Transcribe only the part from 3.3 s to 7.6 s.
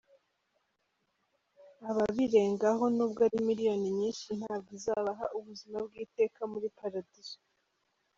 miliyoni nyinshi, ntabwo izabaha ubuzima bw’iteka muli paradizo.